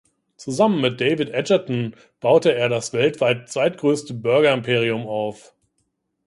Zusammen 0.35 0.81
mit 0.81 0.99
David 0.99 1.29
Edgerton 1.29 1.95
baute 2.21 2.55
er 2.55 2.69
das 2.69 2.91
weltweit 2.91 3.49
zweitgrößte 3.49 4.15
Burger-Imperium 4.15 5.05
auf. 5.05 5.53